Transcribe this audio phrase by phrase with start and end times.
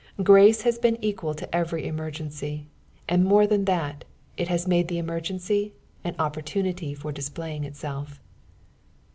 [0.17, 2.65] Once hia been tqual to everj emergency;
[3.07, 3.97] and more than thu,
[4.35, 8.19] it baa nude the emergencj an opportunity for displaying itself.